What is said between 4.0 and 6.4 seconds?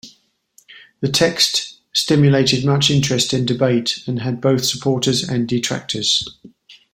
and had both supporters and detractors.